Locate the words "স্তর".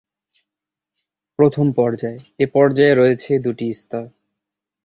3.73-4.05